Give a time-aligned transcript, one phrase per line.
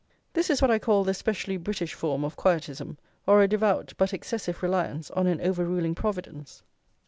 [0.33, 4.15] This is what I call the specially British form of Quietism, or a devout, but
[4.15, 6.63] excessive, reliance on an over ruling Providence.